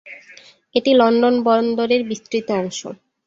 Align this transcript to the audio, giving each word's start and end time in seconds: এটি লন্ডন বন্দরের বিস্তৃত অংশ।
এটি 0.75 0.91
লন্ডন 0.93 1.35
বন্দরের 1.47 2.01
বিস্তৃত 2.09 2.47
অংশ। 2.59 2.79